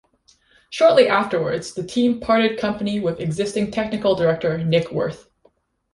[0.71, 5.29] Shortly afterwards, the team parted company with existing technical director Nick Wirth.